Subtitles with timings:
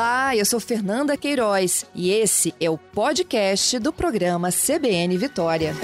[0.00, 5.74] Olá, eu sou Fernanda Queiroz e esse é o podcast do programa CBN Vitória.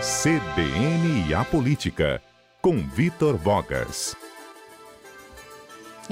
[0.00, 2.22] CBN e a Política,
[2.62, 4.16] com Vitor Vogas.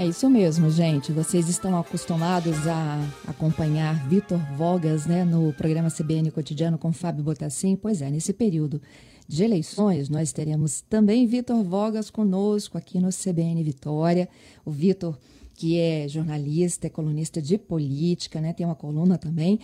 [0.01, 1.13] É isso mesmo, gente.
[1.13, 7.77] Vocês estão acostumados a acompanhar Vitor Vogas né, no programa CBN Cotidiano com Fábio Botassin.
[7.77, 8.81] Pois é, nesse período
[9.29, 14.27] de eleições, nós teremos também Vitor Vogas conosco aqui no CBN Vitória.
[14.65, 15.19] O Vitor,
[15.61, 19.61] que é jornalista, é colunista de política, né, tem uma coluna também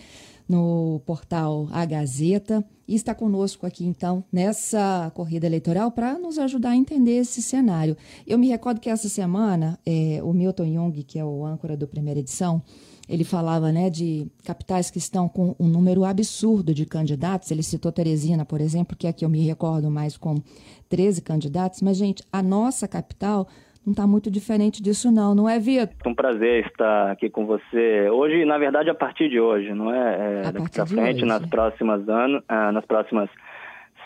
[0.47, 6.69] no portal A Gazeta e está conosco aqui então nessa corrida eleitoral para nos ajudar
[6.69, 7.97] a entender esse cenário.
[8.27, 11.87] Eu me recordo que essa semana é, o Milton Jung, que é o âncora do
[11.87, 12.61] primeira edição,
[13.09, 17.49] ele falava né, de capitais que estão com um número absurdo de candidatos.
[17.49, 20.35] Ele citou Teresina, por exemplo, que é a que eu me recordo mais com
[20.89, 21.81] 13 candidatos.
[21.81, 23.47] Mas, gente, a nossa capital
[23.87, 25.95] não está muito diferente disso não, não é, Vitor?
[26.03, 28.09] É um prazer estar aqui com você.
[28.09, 30.41] Hoje, na verdade, a partir de hoje, não é?
[30.45, 33.29] é daqui para frente, nas próximas anos, ah, nas próximas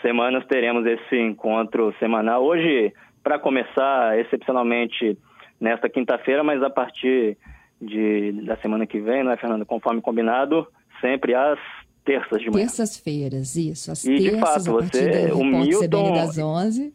[0.00, 2.44] semanas teremos esse encontro semanal.
[2.44, 2.92] Hoje,
[3.24, 5.18] para começar, excepcionalmente
[5.60, 7.36] nesta quinta-feira, mas a partir
[7.80, 9.66] de, da semana que vem, não é, Fernando?
[9.66, 10.64] Conforme combinado,
[11.00, 11.58] sempre às
[12.04, 12.66] terças de manhã.
[12.66, 13.90] Terças-feiras, isso.
[14.08, 16.04] E terças, de fato, você, o Milton...
[16.04, 16.94] CBN das 11.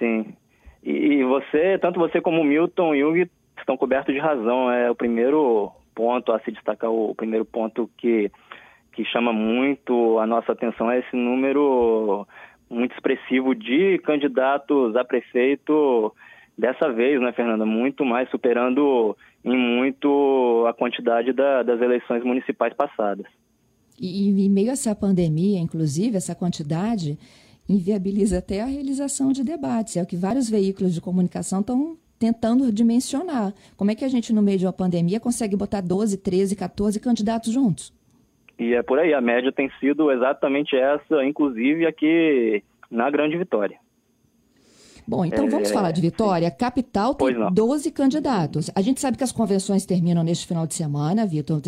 [0.00, 0.34] Sim.
[0.82, 4.70] E você, tanto você como Milton Jung estão cobertos de razão.
[4.70, 8.30] É o primeiro ponto a se destacar, o primeiro ponto que,
[8.92, 12.26] que chama muito a nossa atenção é esse número
[12.68, 16.12] muito expressivo de candidatos a prefeito
[16.56, 17.64] dessa vez, né, Fernanda?
[17.64, 23.26] Muito mais, superando em muito a quantidade da, das eleições municipais passadas.
[23.98, 27.18] E, e meio a essa pandemia, inclusive, essa quantidade
[27.68, 29.96] inviabiliza até a realização de debates.
[29.96, 33.52] É o que vários veículos de comunicação estão tentando dimensionar.
[33.76, 37.00] Como é que a gente, no meio de uma pandemia, consegue botar 12, 13, 14
[37.00, 37.92] candidatos juntos?
[38.58, 43.78] E é por aí, a média tem sido exatamente essa, inclusive aqui na Grande Vitória.
[45.06, 46.48] Bom, então é, vamos falar de Vitória.
[46.48, 48.70] A capital tem 12 candidatos.
[48.74, 51.60] A gente sabe que as convenções terminam neste final de semana, Vitor.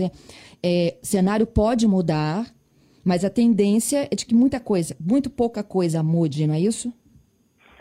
[0.62, 2.46] É, cenário pode mudar,
[3.08, 6.92] mas a tendência é de que muita coisa, muito pouca coisa mude, não é isso?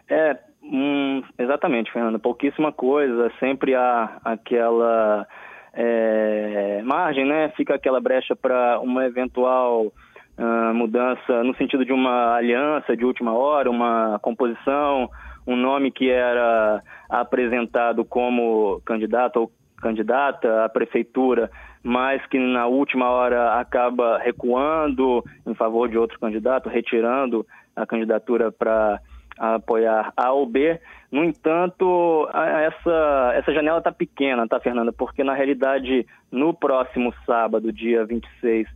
[0.09, 2.17] É, hum, exatamente, Fernanda.
[2.17, 5.27] Pouquíssima coisa, sempre há aquela
[5.73, 7.49] é, margem, né?
[7.57, 13.33] Fica aquela brecha para uma eventual uh, mudança no sentido de uma aliança de última
[13.33, 15.09] hora, uma composição,
[15.45, 19.51] um nome que era apresentado como candidato ou
[19.81, 21.49] candidata à prefeitura
[21.87, 28.51] mas que na última hora acaba recuando em favor de outro candidato, retirando a candidatura
[28.51, 28.99] para
[29.37, 30.77] apoiar A ou B.
[31.09, 34.91] No entanto, essa, essa janela está pequena, tá, Fernanda?
[34.91, 38.67] Porque, na realidade, no próximo sábado, dia 26,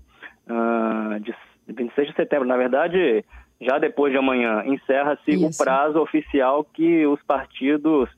[0.47, 1.35] uh, de,
[1.67, 3.25] 26 de setembro, na verdade,
[3.59, 8.09] já depois de amanhã, encerra-se o prazo oficial que os partidos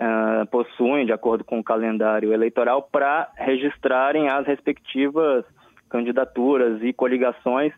[0.00, 5.44] uh, possuem, de acordo com o calendário eleitoral, para registrarem as respectivas
[5.88, 7.72] candidaturas e coligações.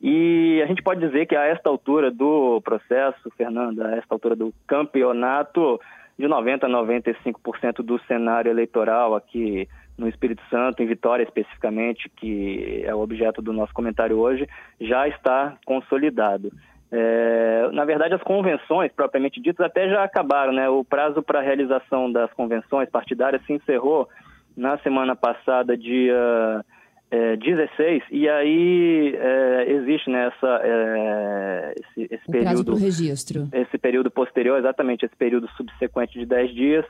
[0.00, 4.34] E a gente pode dizer que a esta altura do processo, Fernanda, a esta altura
[4.34, 5.80] do campeonato,
[6.18, 12.82] de 90% a 95% do cenário eleitoral aqui no Espírito Santo, em Vitória especificamente, que
[12.84, 14.48] é o objeto do nosso comentário hoje,
[14.80, 16.52] já está consolidado.
[16.90, 20.68] É, na verdade, as convenções propriamente ditas até já acabaram, né?
[20.68, 24.08] O prazo para a realização das convenções partidárias se encerrou
[24.56, 26.64] na semana passada, dia
[27.10, 30.30] é, 16, e aí é, existe né,
[30.62, 33.48] é, esse, esse período registro.
[33.52, 36.84] esse período posterior, exatamente esse período subsequente de 10 dias,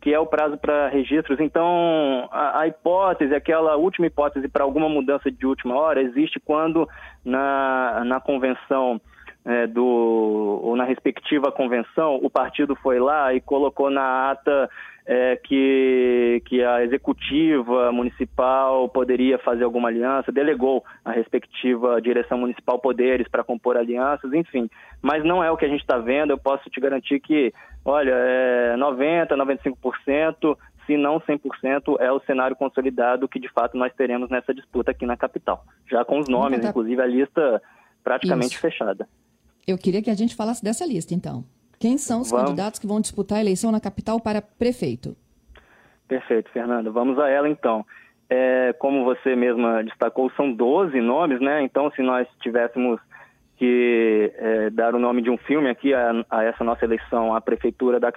[0.00, 1.40] que é o prazo para registros.
[1.40, 6.88] Então, a, a, hipótese, aquela última hipótese para alguma mudança de última hora, existe quando
[7.24, 9.00] na, na convenção
[9.44, 14.70] é, do, ou na respectiva convenção, o partido foi lá e colocou na ata
[15.06, 22.78] é, que, que a executiva municipal poderia fazer alguma aliança, delegou a respectiva direção municipal
[22.78, 24.68] poderes para compor alianças, enfim.
[25.02, 27.52] Mas não é o que a gente está vendo, eu posso te garantir que,
[27.84, 30.56] olha, é 90%, 95%,
[30.86, 35.04] se não 100%, é o cenário consolidado que de fato nós teremos nessa disputa aqui
[35.04, 35.64] na capital.
[35.86, 36.68] Já com os nomes, tá...
[36.68, 37.62] inclusive a lista
[38.02, 38.60] praticamente Isso.
[38.60, 39.06] fechada.
[39.66, 41.44] Eu queria que a gente falasse dessa lista, então.
[41.78, 42.46] Quem são os Vamos.
[42.46, 45.16] candidatos que vão disputar a eleição na capital para prefeito?
[46.06, 46.90] Perfeito, Fernanda.
[46.90, 47.84] Vamos a ela, então.
[48.28, 51.62] É, como você mesma destacou, são 12 nomes, né?
[51.62, 53.00] Então, se nós tivéssemos
[53.56, 57.40] que é, dar o nome de um filme aqui a, a, essa nossa eleição à
[57.40, 58.12] prefeitura da,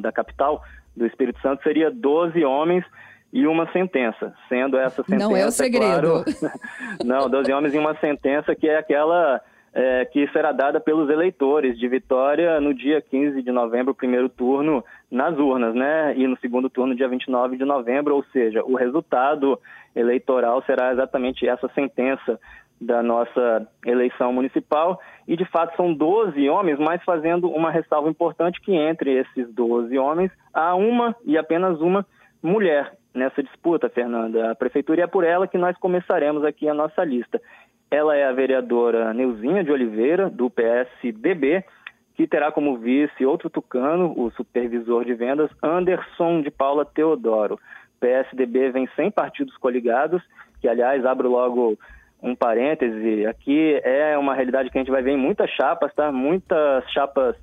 [0.00, 0.62] da capital
[0.96, 2.84] do Espírito Santo seria 12 homens
[3.32, 5.28] e uma sentença, sendo essa sentença.
[5.28, 6.24] Não é o segredo.
[6.24, 6.24] Claro,
[7.04, 9.40] não, 12 homens e uma sentença que é aquela
[9.76, 14.82] é, que será dada pelos eleitores de Vitória no dia 15 de novembro, primeiro turno,
[15.10, 16.14] nas urnas, né?
[16.16, 19.60] E no segundo turno, dia 29 de novembro, ou seja, o resultado
[19.94, 22.40] eleitoral será exatamente essa sentença
[22.80, 24.98] da nossa eleição municipal.
[25.28, 29.98] E, de fato, são 12 homens, mas fazendo uma ressalva importante que entre esses 12
[29.98, 32.06] homens há uma e apenas uma
[32.42, 34.52] mulher nessa disputa, Fernanda.
[34.52, 37.40] A prefeitura é por ela que nós começaremos aqui a nossa lista.
[37.90, 41.64] Ela é a vereadora Neuzinha de Oliveira, do PSDB,
[42.14, 47.58] que terá como vice outro tucano, o supervisor de vendas Anderson de Paula Teodoro.
[48.00, 50.22] PSDB vem sem partidos coligados,
[50.60, 51.78] que aliás abro logo
[52.22, 56.10] um parêntese, aqui é uma realidade que a gente vai ver em muitas chapas, tá?
[56.10, 57.36] Muitas chapas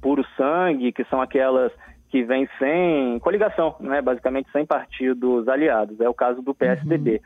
[0.00, 1.72] puro sangue, que são aquelas
[2.08, 4.02] que vêm sem coligação, né?
[4.02, 6.00] basicamente sem partidos aliados.
[6.00, 7.12] É o caso do PSDB.
[7.12, 7.18] Uhum.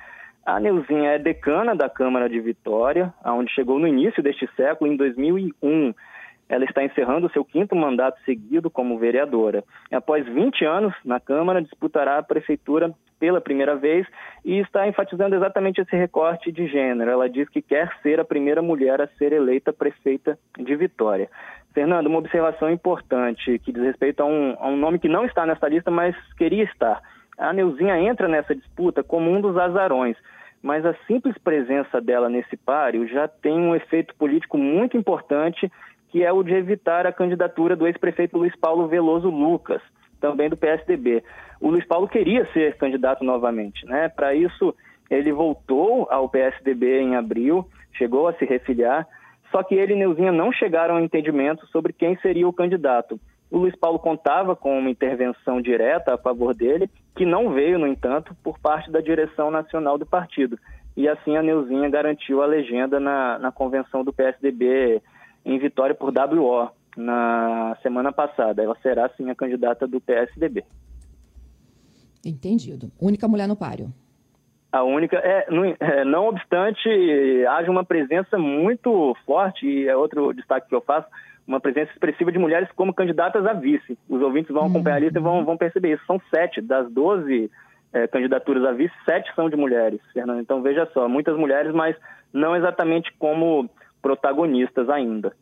[0.44, 4.96] A Neuzinha é decana da Câmara de Vitória, onde chegou no início deste século, em
[4.96, 5.94] 2001.
[6.46, 9.64] Ela está encerrando seu quinto mandato seguido como vereadora.
[9.91, 14.06] Após 20 anos na Câmara, disputará a prefeitura pela primeira vez
[14.44, 17.11] e está enfatizando exatamente esse recorte de gênero.
[17.11, 21.31] Ela diz que quer ser a primeira mulher a ser eleita prefeita de Vitória.
[21.73, 25.46] Fernando, uma observação importante que diz respeito a um, a um nome que não está
[25.46, 27.00] nessa lista, mas queria estar.
[27.38, 30.16] A Neuzinha entra nessa disputa como um dos azarões
[30.64, 35.70] mas a simples presença dela nesse páreo já tem um efeito político muito importante
[36.08, 39.82] que é o de evitar a candidatura do ex-prefeito Luiz Paulo Veloso Lucas,
[40.20, 41.22] também do PSDB.
[41.60, 44.08] O Luiz Paulo queria ser candidato novamente, né?
[44.08, 44.75] Para isso,
[45.10, 49.06] ele voltou ao PSDB em abril, chegou a se refiliar,
[49.50, 53.19] só que ele e Neuzinha não chegaram a entendimento sobre quem seria o candidato.
[53.50, 57.87] O Luiz Paulo contava com uma intervenção direta a favor dele, que não veio, no
[57.87, 60.58] entanto, por parte da direção nacional do partido.
[60.96, 65.02] E assim a Neuzinha garantiu a legenda na, na convenção do PSDB
[65.44, 68.62] em Vitória por WO na semana passada.
[68.62, 70.64] Ela será, sim, a candidata do PSDB.
[72.25, 72.90] Entendido.
[73.00, 73.93] Única mulher no páreo.
[74.72, 76.88] A única, é, não, é, não obstante,
[77.49, 81.06] haja uma presença muito forte, e é outro destaque que eu faço,
[81.46, 83.99] uma presença expressiva de mulheres como candidatas a vice.
[84.08, 86.06] Os ouvintes vão acompanhar a lista e vão, vão perceber isso.
[86.06, 87.50] São sete das doze
[87.93, 90.41] é, candidaturas a vice, sete são de mulheres, Fernando.
[90.41, 91.96] Então veja só, muitas mulheres, mas
[92.32, 93.69] não exatamente como
[94.02, 95.32] protagonistas ainda.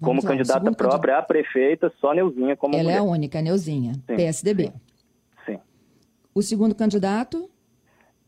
[0.00, 2.96] Vamos como lá, candidata própria a prefeita, só Neuzinha como Ela mulher.
[2.96, 4.72] é a única, Neuzinha, sim, PSDB.
[5.44, 5.58] Sim, sim.
[6.34, 7.50] O segundo candidato?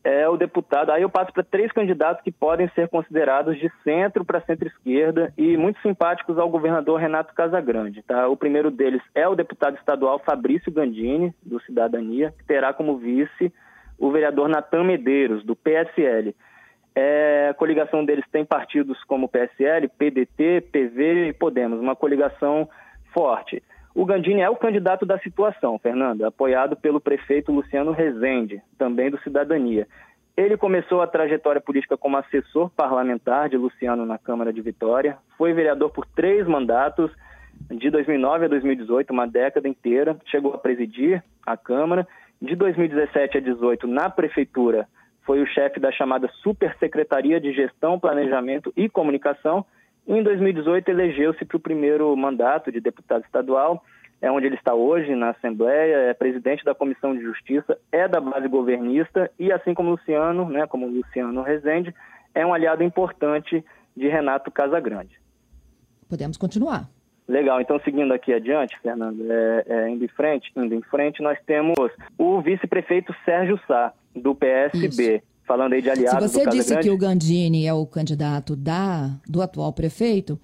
[0.03, 0.91] É o deputado.
[0.91, 5.55] Aí eu passo para três candidatos que podem ser considerados de centro para centro-esquerda e
[5.55, 8.01] muito simpáticos ao governador Renato Casagrande.
[8.01, 8.27] Tá?
[8.27, 13.53] O primeiro deles é o deputado estadual Fabrício Gandini, do Cidadania, que terá como vice
[13.99, 16.35] o vereador Natan Medeiros, do PSL.
[16.95, 22.67] É, a coligação deles tem partidos como PSL, PDT, PV e Podemos, uma coligação
[23.13, 23.61] forte.
[23.93, 29.19] O Gandini é o candidato da situação, Fernando, apoiado pelo prefeito Luciano Rezende, também do
[29.19, 29.87] Cidadania.
[30.35, 35.53] Ele começou a trajetória política como assessor parlamentar de Luciano na Câmara de Vitória, foi
[35.53, 37.11] vereador por três mandatos,
[37.69, 42.07] de 2009 a 2018, uma década inteira, chegou a presidir a Câmara.
[42.41, 44.87] De 2017 a 2018, na Prefeitura,
[45.23, 49.65] foi o chefe da chamada Supersecretaria de Gestão, Planejamento e Comunicação.
[50.07, 53.83] E em 2018 elegeu-se para o primeiro mandato de deputado estadual,
[54.21, 58.21] é onde ele está hoje na Assembleia, é presidente da Comissão de Justiça, é da
[58.21, 61.93] base governista e, assim como Luciano, né, como Luciano Rezende,
[62.33, 63.63] é um aliado importante
[63.97, 65.19] de Renato Casagrande.
[66.07, 66.87] Podemos continuar.
[67.27, 71.39] Legal, então seguindo aqui adiante, Fernando, é, é, indo em frente, indo em frente, nós
[71.45, 71.77] temos
[72.17, 75.15] o vice-prefeito Sérgio Sá, do PSB.
[75.15, 75.30] Isso.
[75.51, 76.87] Falando aí de aliados Se você disse Grande.
[76.87, 80.39] que o Gandini é o candidato da, do atual prefeito,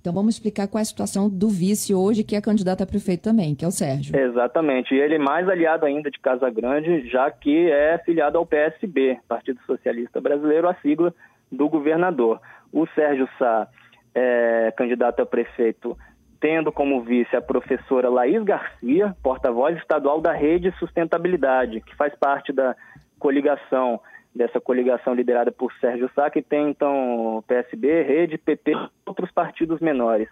[0.00, 3.22] então vamos explicar qual é a situação do vice hoje, que é candidato a prefeito
[3.22, 4.16] também, que é o Sérgio.
[4.16, 4.94] Exatamente.
[4.94, 9.18] E ele é mais aliado ainda de Casa Grande, já que é filiado ao PSB,
[9.26, 11.12] Partido Socialista Brasileiro, a sigla
[11.50, 12.40] do governador.
[12.72, 13.66] O Sérgio Sá
[14.14, 15.98] é candidato a prefeito
[16.40, 22.52] tendo como vice a professora Laís Garcia, porta-voz estadual da Rede Sustentabilidade, que faz parte
[22.52, 22.76] da
[23.18, 24.00] coligação,
[24.34, 29.80] dessa coligação liderada por Sérgio Sá, que tem então PSB, Rede, PP e outros partidos
[29.80, 30.28] menores.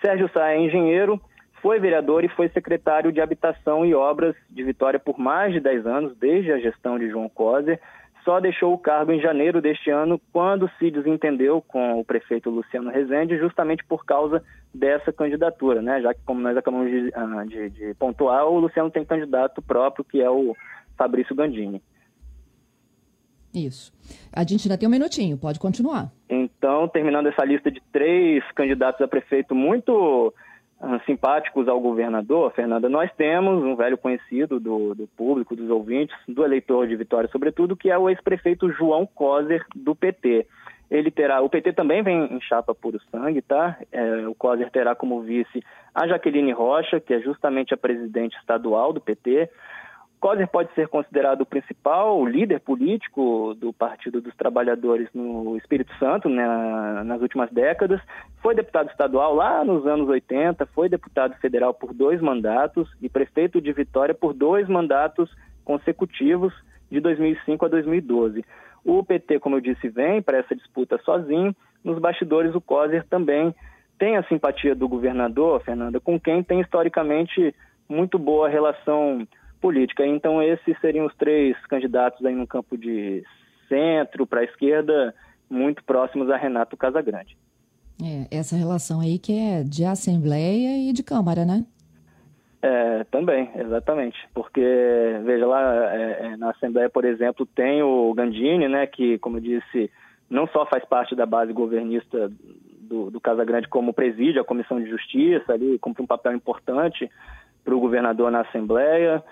[0.00, 1.20] Sérgio Sá é engenheiro,
[1.60, 5.86] foi vereador e foi secretário de Habitação e Obras de Vitória por mais de 10
[5.86, 7.80] anos, desde a gestão de João Coser.
[8.24, 12.90] só deixou o cargo em janeiro deste ano, quando se desentendeu com o prefeito Luciano
[12.90, 16.00] Rezende, justamente por causa dessa candidatura, né?
[16.00, 20.04] Já que, como nós acabamos de, ah, de, de pontuar, o Luciano tem candidato próprio,
[20.04, 20.56] que é o
[20.96, 21.82] Fabrício Gandini.
[23.54, 23.92] Isso.
[24.32, 26.10] A gente ainda tem um minutinho, pode continuar.
[26.28, 30.32] Então, terminando essa lista de três candidatos a prefeito muito
[30.80, 36.16] uh, simpáticos ao governador, Fernanda, nós temos um velho conhecido do, do, público, dos ouvintes,
[36.26, 40.46] do eleitor de Vitória, sobretudo, que é o ex-prefeito João Coser, do PT.
[40.90, 43.78] Ele terá, o PT também vem em chapa puro sangue, tá?
[43.90, 48.92] É, o Coser terá como vice a Jaqueline Rocha, que é justamente a presidente estadual
[48.92, 49.48] do PT.
[50.22, 56.28] Coser pode ser considerado o principal líder político do Partido dos Trabalhadores no Espírito Santo
[56.28, 56.46] né,
[57.04, 58.00] nas últimas décadas.
[58.40, 63.60] Foi deputado estadual lá nos anos 80, foi deputado federal por dois mandatos e prefeito
[63.60, 65.28] de Vitória por dois mandatos
[65.64, 66.54] consecutivos
[66.88, 68.44] de 2005 a 2012.
[68.84, 71.52] O PT, como eu disse, vem para essa disputa sozinho.
[71.82, 73.52] Nos bastidores, o Coser também
[73.98, 77.52] tem a simpatia do governador, Fernanda, com quem tem historicamente
[77.88, 79.26] muito boa relação
[79.62, 80.04] política.
[80.04, 83.24] Então, esses seriam os três candidatos aí no campo de
[83.68, 85.14] centro para a esquerda,
[85.48, 87.38] muito próximos a Renato Casagrande.
[88.02, 91.64] É, essa relação aí que é de Assembleia e de Câmara, né?
[92.60, 94.18] É, também, exatamente.
[94.34, 94.60] Porque,
[95.24, 99.40] veja lá, é, é, na Assembleia, por exemplo, tem o Gandini, né, que, como eu
[99.40, 99.90] disse,
[100.28, 102.30] não só faz parte da base governista
[102.80, 107.10] do, do Casagrande, como preside a Comissão de Justiça ali, cumpre um papel importante
[107.64, 109.22] para o governador na Assembleia.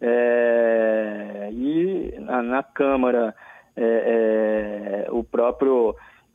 [0.00, 3.34] É, e na, na Câmara,
[3.76, 5.94] é, é, o próprio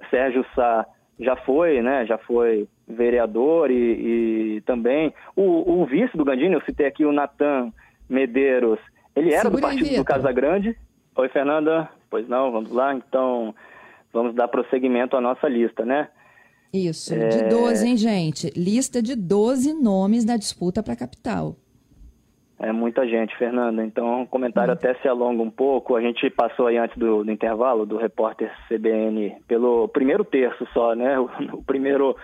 [0.09, 0.85] Sérgio Sá
[1.19, 6.61] já foi, né, já foi vereador e, e também o, o, vice do Gandini, eu
[6.61, 7.71] citei aqui o Natan
[8.07, 8.79] Medeiros,
[9.15, 10.77] ele era Segura do partido do Casagrande.
[11.15, 11.89] Oi, Fernanda.
[12.09, 12.93] Pois não, vamos lá.
[12.93, 13.55] Então,
[14.11, 16.09] vamos dar prosseguimento à nossa lista, né?
[16.73, 17.29] Isso, é...
[17.29, 18.49] de 12, hein, gente?
[18.55, 21.55] Lista de 12 nomes da disputa para a capital.
[22.65, 23.85] É muita gente, Fernanda.
[23.85, 24.77] Então, o comentário uhum.
[24.77, 25.95] até se alonga um pouco.
[25.95, 30.95] A gente passou aí antes do, do, intervalo do repórter CBN pelo primeiro terço só,
[30.95, 31.15] né?
[31.19, 32.15] O, o primeiro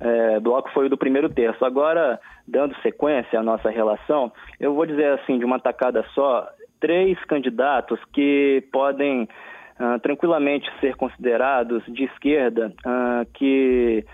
[0.00, 1.64] é, bloco foi o do primeiro terço.
[1.64, 6.44] Agora, dando sequência à nossa relação, eu vou dizer assim, de uma tacada só,
[6.80, 9.28] três candidatos que podem
[9.78, 14.04] uh, tranquilamente ser considerados de esquerda, uh, que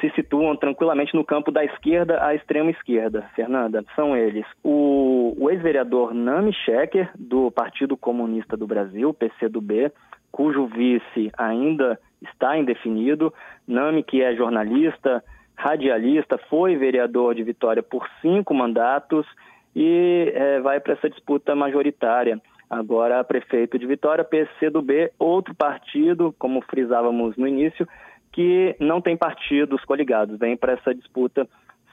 [0.00, 3.84] se situam tranquilamente no campo da esquerda à extrema esquerda, Fernanda.
[3.96, 9.90] São eles o, o ex-vereador Nami Schecker, do Partido Comunista do Brasil, PCdoB,
[10.30, 13.34] cujo vice ainda está indefinido.
[13.66, 15.22] Nami, que é jornalista,
[15.56, 19.26] radialista, foi vereador de Vitória por cinco mandatos
[19.74, 22.40] e é, vai para essa disputa majoritária.
[22.70, 27.86] Agora, prefeito de Vitória, PCdoB, outro partido, como frisávamos no início,
[28.34, 31.48] que não tem partidos coligados, vem para essa disputa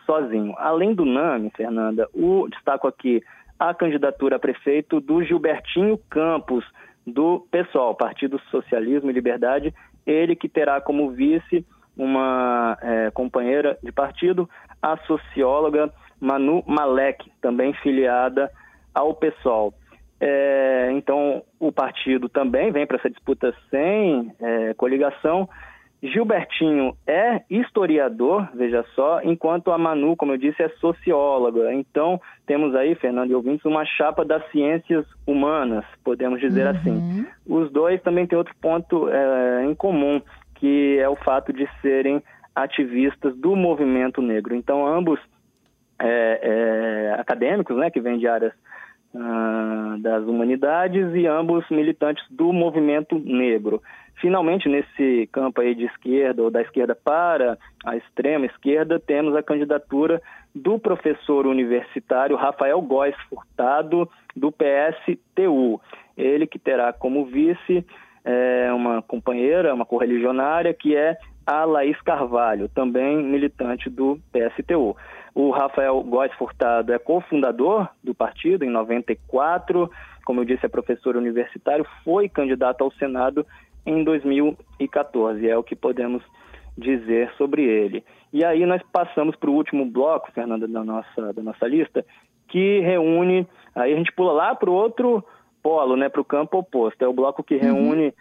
[0.08, 0.56] sozinho.
[0.58, 3.22] Além do NAMI, Fernanda, o destaco aqui
[3.60, 6.66] a candidatura a prefeito do Gilbertinho Campos,
[7.06, 9.72] do PSOL, Partido Socialismo e Liberdade,
[10.04, 11.64] ele que terá como vice
[11.96, 14.50] uma é, companheira de partido,
[14.82, 18.52] a socióloga Manu Malek, também filiada
[18.96, 19.76] ao PSOL.
[20.20, 25.48] É, então, o partido também vem para essa disputa sem é, coligação,
[26.04, 31.72] Gilbertinho é historiador, veja só, enquanto a Manu, como eu disse, é socióloga.
[31.74, 36.72] Então, temos aí, Fernando e ouvintes, uma chapa das ciências humanas, podemos dizer uhum.
[36.72, 37.26] assim.
[37.46, 40.20] Os dois também têm outro ponto é, em comum,
[40.56, 42.22] que é o fato de serem
[42.56, 44.56] ativistas do movimento negro.
[44.56, 45.20] Então, ambos
[46.00, 48.54] é, é, acadêmicos, né, que vêm de áreas
[49.16, 53.82] ah, das humanidades e ambos militantes do movimento negro.
[54.22, 59.42] Finalmente, nesse campo aí de esquerda ou da esquerda para a extrema esquerda, temos a
[59.42, 60.22] candidatura
[60.54, 65.82] do professor universitário Rafael Góes Furtado, do PSTU.
[66.16, 67.86] Ele que terá como vice
[68.24, 74.96] é, uma companheira, uma correligionária, que é a Laís Carvalho, também militante do PSTU.
[75.34, 79.90] O Rafael Góes Furtado é cofundador do partido em 94,
[80.26, 83.46] como eu disse, é professor universitário, foi candidato ao Senado
[83.86, 86.24] em 2014, é o que podemos
[86.78, 88.04] dizer sobre ele.
[88.32, 92.06] E aí nós passamos para o último bloco, Fernanda, da nossa, da nossa lista,
[92.48, 95.24] que reúne, aí a gente pula lá para o outro
[95.62, 97.04] polo, né, para o campo oposto.
[97.04, 97.62] É o bloco que uhum.
[97.62, 98.14] reúne uhum.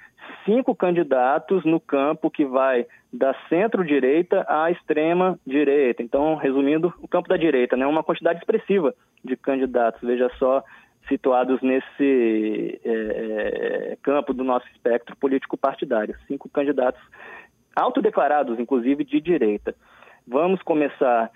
[0.44, 6.02] cinco candidatos no campo que vai da centro-direita à extrema-direita.
[6.02, 8.94] Então, resumindo, o campo da direita, né, uma quantidade expressiva
[9.24, 10.00] de candidatos.
[10.02, 10.62] Veja só,
[11.08, 16.16] situados nesse é, campo do nosso espectro político-partidário.
[16.26, 17.00] Cinco candidatos
[17.74, 19.74] autodeclarados, inclusive de direita.
[20.26, 21.30] Vamos começar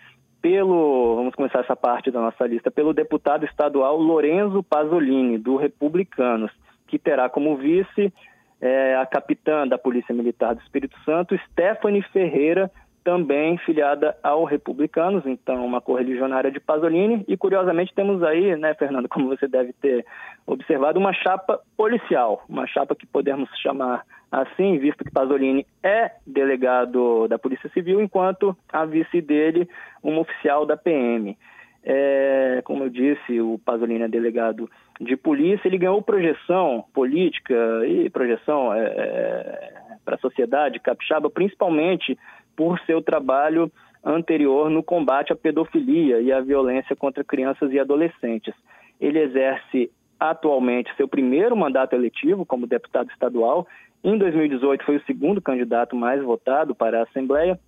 [0.44, 6.52] pelo, vamos começar essa parte da nossa lista pelo deputado estadual Lorenzo Pasolini, do Republicanos,
[6.86, 8.12] que terá como vice
[8.60, 12.70] é, a capitã da Polícia Militar do Espírito Santo, Stephanie Ferreira,
[13.02, 17.24] também filiada ao Republicanos, então uma correligionária de Pasolini.
[17.26, 20.04] E curiosamente temos aí, né, Fernando, como você deve ter
[20.46, 24.04] observado, uma chapa policial, uma chapa que podemos chamar
[24.42, 29.68] assim, visto que Pasolini é delegado da Polícia Civil, enquanto a vice dele,
[30.02, 31.36] uma oficial da PM.
[31.82, 37.54] É, como eu disse, o Pasolini é delegado de polícia, ele ganhou projeção política
[37.86, 39.74] e projeção é, é
[40.04, 42.18] para a sociedade capixaba, principalmente
[42.56, 43.70] por seu trabalho
[44.04, 48.54] anterior no combate à pedofilia e à violência contra crianças e adolescentes.
[49.00, 53.66] Ele exerce atualmente seu primeiro mandato eletivo como deputado estadual.
[54.04, 57.58] Em 2018 foi o segundo candidato mais votado para a Assembleia.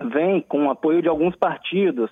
[0.00, 2.08] Vem com o apoio de alguns partidos,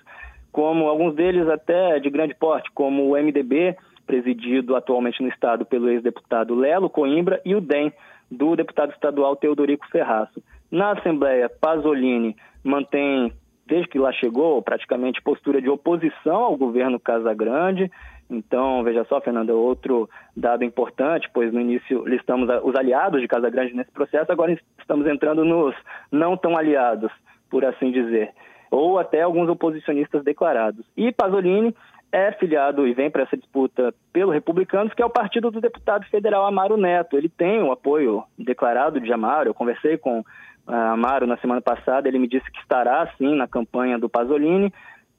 [0.51, 5.87] como alguns deles até de grande porte, como o MDB, presidido atualmente no estado pelo
[5.89, 7.93] ex-deputado Lelo Coimbra, e o DEM,
[8.29, 10.43] do deputado estadual Teodorico Ferraço.
[10.69, 13.31] Na Assembleia, Pasolini mantém,
[13.65, 17.89] desde que lá chegou, praticamente postura de oposição ao governo Casagrande.
[18.31, 23.75] Então, veja só, Fernanda, outro dado importante, pois no início listamos os aliados de Casagrande
[23.75, 25.75] nesse processo, agora estamos entrando nos
[26.09, 27.11] não tão aliados,
[27.49, 28.31] por assim dizer,
[28.71, 30.85] ou até alguns oposicionistas declarados.
[30.95, 31.75] E Pasolini
[32.09, 36.05] é filiado e vem para essa disputa pelo Republicanos, que é o partido do deputado
[36.05, 37.17] federal Amaro Neto.
[37.17, 39.49] Ele tem o apoio declarado de Amaro.
[39.49, 43.47] Eu conversei com uh, Amaro na semana passada, ele me disse que estará, sim, na
[43.47, 44.73] campanha do Pasolini.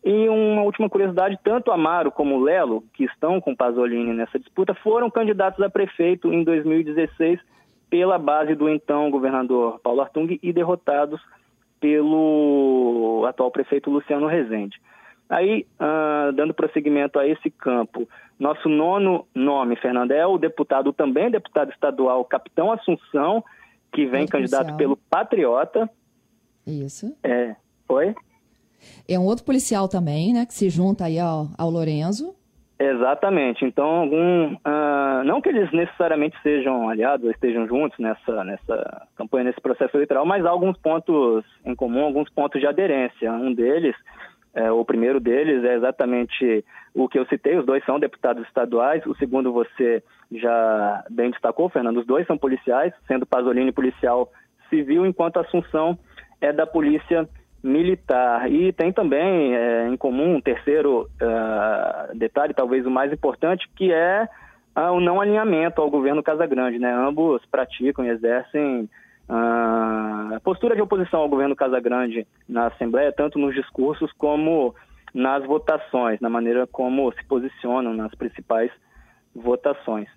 [0.04, 5.08] E uma última curiosidade, tanto Amaro como Lelo, que estão com Pasolini nessa disputa, foram
[5.08, 7.38] candidatos a prefeito em 2016
[7.88, 11.20] pela base do então governador Paulo Artung e derrotados
[11.78, 14.80] pelo atual prefeito Luciano Rezende.
[15.28, 21.30] Aí, uh, dando prosseguimento a esse campo, nosso nono nome, Fernando, é o deputado, também
[21.30, 23.42] deputado estadual, Capitão Assunção,
[23.92, 25.88] que vem candidato pelo Patriota.
[26.66, 27.16] Isso.
[27.22, 27.54] É,
[27.86, 28.14] foi?
[29.08, 32.34] É um outro policial também, né, que se junta aí ao, ao Lorenzo.
[32.78, 33.64] Exatamente.
[33.64, 39.44] Então, algum, uh, não que eles necessariamente sejam aliados ou estejam juntos nessa, nessa campanha,
[39.44, 43.32] nesse processo eleitoral, mas há alguns pontos em comum, alguns pontos de aderência.
[43.32, 43.94] Um deles
[44.54, 46.64] é, o primeiro deles é exatamente
[46.94, 51.70] o que eu citei, os dois são deputados estaduais, o segundo você já bem destacou,
[51.70, 54.30] Fernando, os dois são policiais, sendo Pasolini policial
[54.68, 55.98] civil, enquanto Assunção
[56.40, 57.26] é da polícia
[57.62, 58.50] militar.
[58.50, 63.92] E tem também é, em comum um terceiro uh, detalhe, talvez o mais importante, que
[63.92, 64.28] é
[64.76, 66.78] uh, o não alinhamento ao governo Casagrande.
[66.78, 66.92] Né?
[66.92, 68.88] Ambos praticam e exercem
[69.28, 74.74] a postura de oposição ao governo Casagrande na Assembleia, tanto nos discursos como
[75.14, 78.70] nas votações, na maneira como se posicionam nas principais
[79.34, 80.08] votações.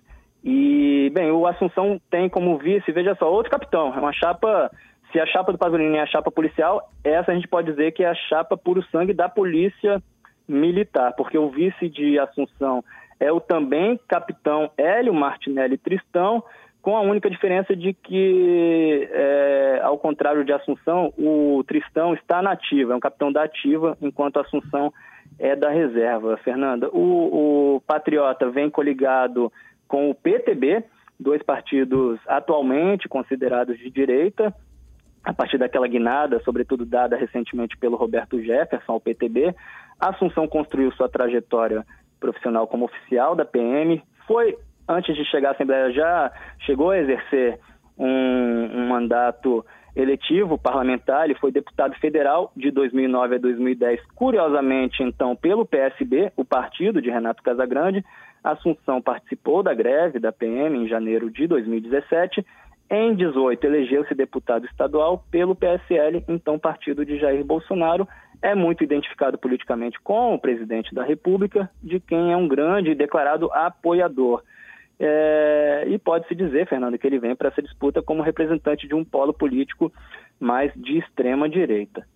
[0.44, 4.70] E, bem, o Assunção tem como vice, veja só, outro capitão, é uma chapa,
[5.16, 8.04] se a chapa do Pasolini é a chapa policial, essa a gente pode dizer que
[8.04, 10.02] é a chapa puro sangue da polícia
[10.46, 12.84] militar, porque o vice de Assunção
[13.18, 16.44] é o também capitão Hélio Martinelli Tristão,
[16.82, 22.52] com a única diferença de que, é, ao contrário de Assunção, o Tristão está na
[22.52, 24.92] ativa, é um capitão da ativa, enquanto Assunção
[25.38, 26.36] é da reserva.
[26.44, 29.50] Fernanda, o, o Patriota vem coligado
[29.88, 30.84] com o PTB,
[31.18, 34.54] dois partidos atualmente considerados de direita,
[35.26, 39.52] a partir daquela guinada, sobretudo dada recentemente pelo Roberto Jefferson ao PTB.
[39.98, 41.84] Assunção construiu sua trajetória
[42.20, 44.56] profissional como oficial da PM, foi
[44.88, 47.58] antes de chegar à Assembleia, já chegou a exercer
[47.98, 55.34] um, um mandato eletivo parlamentar, ele foi deputado federal de 2009 a 2010, curiosamente, então,
[55.34, 58.04] pelo PSB, o partido de Renato Casagrande.
[58.44, 62.46] Assunção participou da greve da PM em janeiro de 2017.
[62.88, 68.06] Em 18, elegeu-se deputado estadual pelo PSL, então partido de Jair Bolsonaro.
[68.40, 72.94] É muito identificado politicamente com o presidente da República, de quem é um grande e
[72.94, 74.42] declarado apoiador.
[75.00, 79.04] É, e pode-se dizer, Fernando, que ele vem para essa disputa como representante de um
[79.04, 79.92] polo político
[80.38, 82.06] mais de extrema direita.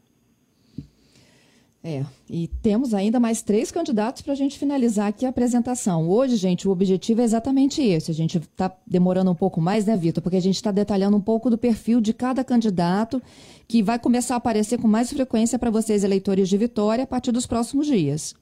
[1.83, 6.11] É, e temos ainda mais três candidatos para a gente finalizar aqui a apresentação.
[6.11, 8.11] Hoje, gente, o objetivo é exatamente esse.
[8.11, 10.23] A gente está demorando um pouco mais, né, Vitor?
[10.23, 13.23] Porque a gente está detalhando um pouco do perfil de cada candidato
[13.67, 17.33] que vai começar a aparecer com mais frequência para vocês, eleitores de Vitória, a partir
[17.33, 18.35] dos próximos dias.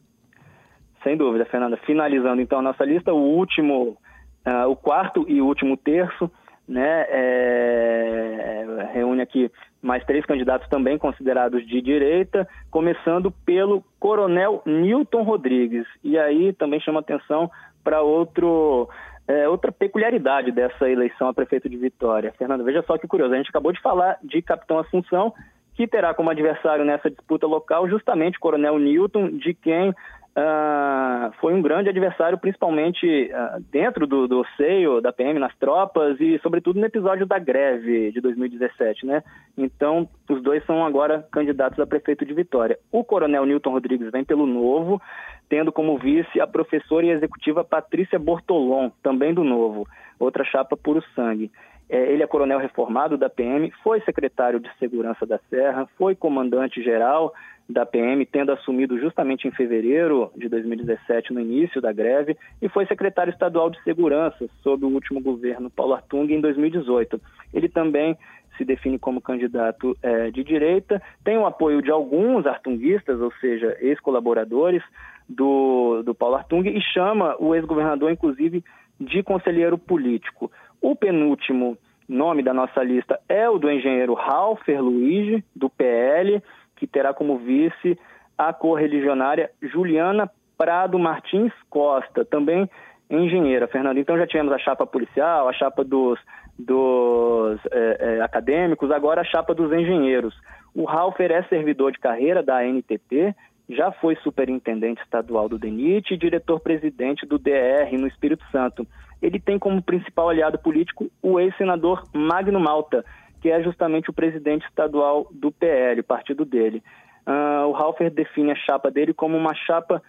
[1.04, 1.76] Sem dúvida, Fernanda.
[1.86, 3.96] Finalizando então a nossa lista, o último,
[4.44, 6.28] uh, o quarto e último terço,
[6.66, 9.50] né, é, reúne aqui
[9.82, 15.86] mais três candidatos também considerados de direita, começando pelo Coronel Newton Rodrigues.
[16.02, 17.50] E aí também chama atenção
[17.84, 18.88] para outro
[19.28, 22.32] é, outra peculiaridade dessa eleição a prefeito de Vitória.
[22.38, 25.34] Fernando, veja só que curioso, a gente acabou de falar de Capitão Assunção,
[25.74, 29.94] que terá como adversário nessa disputa local justamente o Coronel Newton, de quem
[30.36, 36.18] uh, foi um grande adversário, principalmente uh, dentro do, do, seio da PM, nas tropas
[36.20, 39.22] e, sobretudo, no episódio da greve de 2017, né?
[39.56, 42.78] Então, os dois são agora candidatos a prefeito de Vitória.
[42.90, 45.00] O Coronel Newton Rodrigues vem pelo Novo,
[45.48, 49.86] tendo como vice a professora e executiva Patrícia Bortolom, também do Novo,
[50.18, 51.50] outra chapa puro sangue.
[51.90, 57.32] É, ele é coronel reformado da PM, foi secretário de Segurança da Serra, foi comandante-geral
[57.68, 62.86] da PM, tendo assumido justamente em fevereiro de 2017, no início da greve, e foi
[62.86, 67.20] secretário estadual de Segurança sob o último governo Paulo Artung em 2018.
[67.52, 68.16] Ele também
[68.56, 73.76] se define como candidato é, de direita, tem o apoio de alguns artunguistas, ou seja,
[73.80, 74.82] ex-colaboradores
[75.28, 78.64] do, do Paulo Artung, e chama o ex-governador, inclusive,
[78.98, 80.50] de conselheiro político.
[80.80, 81.76] O penúltimo
[82.08, 86.42] nome da nossa lista é o do engenheiro Ralfer Luigi, do PL,
[86.78, 87.98] que terá como vice
[88.36, 92.68] a correligionária Juliana Prado Martins Costa, também
[93.10, 93.98] engenheira, Fernando.
[93.98, 96.18] Então já tivemos a chapa policial, a chapa dos,
[96.58, 100.34] dos é, é, acadêmicos, agora a chapa dos engenheiros.
[100.74, 103.34] O Ralfer é servidor de carreira da ANTT,
[103.68, 108.86] já foi superintendente estadual do DENIT e diretor-presidente do DR no Espírito Santo.
[109.20, 113.04] Ele tem como principal aliado político o ex-senador Magno Malta,
[113.40, 116.82] que é justamente o presidente estadual do PL, partido dele.
[117.26, 120.02] Uh, o Halfer define a chapa dele como uma chapa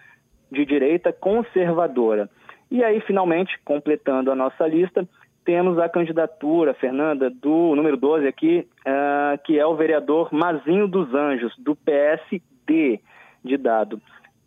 [0.50, 2.28] de direita conservadora.
[2.70, 5.06] E aí, finalmente, completando a nossa lista,
[5.44, 11.12] temos a candidatura, Fernanda, do número 12 aqui, uh, que é o vereador Mazinho dos
[11.14, 13.00] Anjos, do PSD
[13.44, 14.00] de Dado.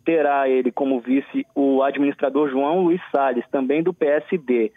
[0.04, 4.72] Terá ele como vice o administrador João Luiz Salles, também do PSD.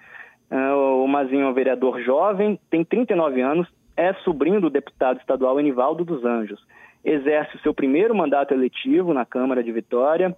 [0.49, 3.67] Uh, ah, o Mazinho é um vereador jovem, tem 39 anos,
[3.97, 6.63] é sobrinho do deputado estadual Enivaldo dos Anjos.
[7.03, 10.35] Exerce o seu primeiro mandato eletivo na Câmara de Vitória,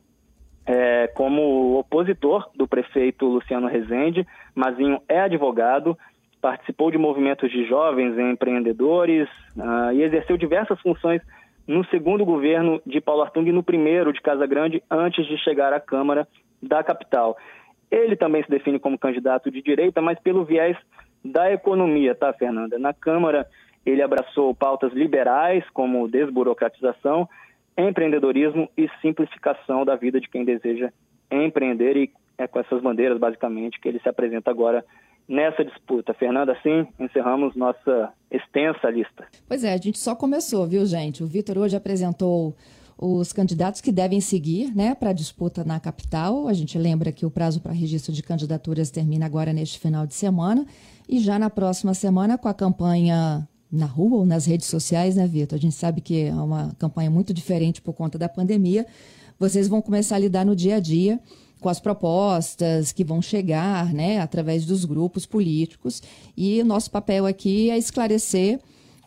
[0.66, 4.26] é, como opositor do prefeito Luciano Rezende.
[4.56, 5.98] Mazinho é advogado,
[6.42, 11.22] participou de movimentos de jovens empreendedores uh, e exerceu diversas funções
[11.68, 15.74] no segundo governo de Paulo Artung e no primeiro de Casa Grande, antes de chegar
[15.74, 16.28] à Câmara
[16.62, 17.38] da capital.
[17.92, 20.78] Ele também se define como candidato de direita, mas pelo viés
[21.24, 22.78] da economia, tá, Fernanda?
[22.80, 23.48] Na Câmara,
[23.86, 27.28] ele abraçou pautas liberais, como desburocratização,
[27.78, 30.92] empreendedorismo e simplificação da vida de quem deseja
[31.32, 34.84] empreender, e é com essas bandeiras, basicamente, que ele se apresenta agora
[35.28, 36.14] nessa disputa.
[36.14, 39.28] Fernanda, assim encerramos nossa extensa lista.
[39.48, 41.24] Pois é, a gente só começou, viu, gente?
[41.24, 42.56] O Vitor hoje apresentou
[43.02, 46.50] os candidatos que devem seguir né, para a disputa na capital.
[46.50, 50.14] A gente lembra que o prazo para registro de candidaturas termina agora neste final de
[50.14, 50.68] semana.
[51.08, 55.26] E já na próxima semana, com a campanha na rua ou nas redes sociais, né,
[55.26, 55.58] Vitor?
[55.58, 58.86] A gente sabe que é uma campanha muito diferente por conta da pandemia.
[59.40, 61.22] Vocês vão começar a lidar no dia a dia
[61.62, 66.04] com as propostas que vão chegar, né, através dos grupos políticos.
[66.36, 68.60] E nosso papel aqui é esclarecer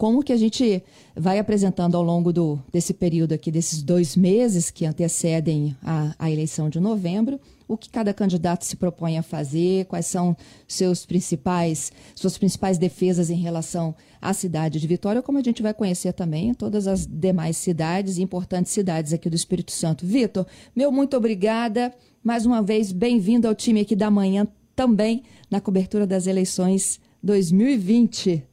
[0.03, 0.83] como que a gente
[1.15, 6.29] vai apresentando ao longo do, desse período aqui, desses dois meses que antecedem a, a
[6.29, 7.39] eleição de novembro,
[7.69, 10.37] o que cada candidato se propõe a fazer, quais são
[10.67, 15.73] seus principais, suas principais defesas em relação à cidade de Vitória, como a gente vai
[15.73, 20.05] conhecer também todas as demais cidades, importantes cidades aqui do Espírito Santo.
[20.05, 21.95] Vitor, meu muito obrigada.
[22.25, 28.51] Mais uma vez, bem-vindo ao time aqui da manhã, também na cobertura das eleições 2020.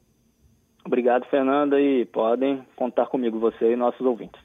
[0.84, 4.40] Obrigado, Fernanda, e podem contar comigo, você e nossos ouvintes.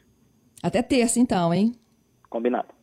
[0.62, 1.72] Até terça, então, hein?
[2.30, 2.75] Combinado.